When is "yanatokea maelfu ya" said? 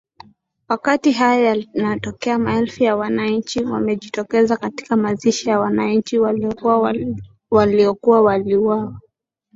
1.73-2.95